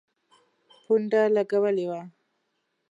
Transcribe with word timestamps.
پونډه 0.83 1.21
لګولي 1.35 1.85
وه. 1.91 2.01